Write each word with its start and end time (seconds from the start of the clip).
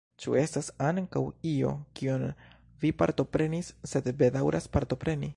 Ĉu 0.23 0.31
estas 0.43 0.69
ankaŭ 0.85 1.21
io, 1.49 1.73
kion 1.99 2.25
vi 2.85 2.91
partoprenis, 3.01 3.73
sed 3.93 4.13
bedaŭras 4.23 4.69
partopreni? 4.79 5.29